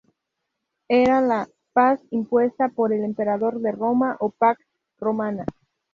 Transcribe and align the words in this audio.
Era 0.89 1.21
la 1.21 1.47
"paz 1.73 2.01
impuesta 2.09 2.69
por 2.69 2.91
el 2.91 3.03
emperador 3.03 3.61
de 3.61 3.71
Roma" 3.71 4.17
o 4.19 4.31
"Pax 4.31 4.59
Romana". 4.97 5.45